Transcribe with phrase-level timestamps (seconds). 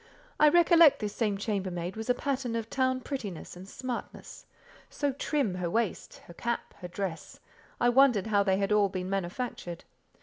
[0.39, 4.47] I recollect this same chambermaid was a pattern of town prettiness and smartness.
[4.89, 9.83] So trim her waist, her cap, her dress—I wondered how they had all been manufactured.